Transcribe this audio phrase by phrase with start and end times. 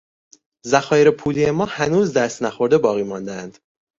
[0.65, 3.57] ذخایر پولی ما هنوز دست نخورده باقی ماندهاند.